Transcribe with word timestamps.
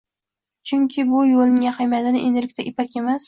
Chunki 0.69 1.05
bu 1.11 1.19
yoʻlning 1.33 1.69
ahamiyatini 1.73 2.25
endilikda 2.31 2.67
ipak 2.73 2.97
emas. 3.03 3.19